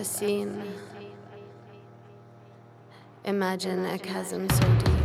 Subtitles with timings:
[0.00, 0.62] ever seen.
[3.26, 4.99] Imagine a chasm so deep.